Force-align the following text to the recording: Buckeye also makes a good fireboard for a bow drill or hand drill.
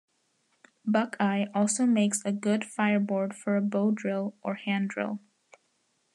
Buckeye 0.83 1.45
also 1.53 1.85
makes 1.85 2.23
a 2.25 2.31
good 2.31 2.65
fireboard 2.65 3.35
for 3.35 3.55
a 3.55 3.61
bow 3.61 3.91
drill 3.91 4.35
or 4.41 4.55
hand 4.55 4.89
drill. 4.89 5.19